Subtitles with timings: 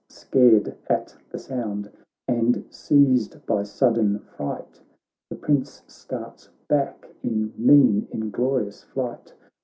[0.09, 1.91] Scared at the sound,
[2.27, 4.81] and seized by sudden fright,
[5.29, 9.35] The Prince starts back in mean, inglorious flight.